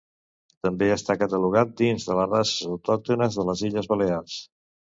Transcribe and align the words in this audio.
També 0.67 0.87
està 0.93 1.15
catalogat 1.23 1.75
dins 1.83 2.07
de 2.09 2.17
les 2.21 2.31
races 2.33 2.57
autòctones 2.73 3.41
de 3.41 3.49
les 3.51 3.65
Illes 3.71 3.93
Balears. 3.93 4.41